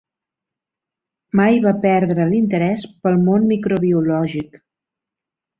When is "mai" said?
1.39-1.59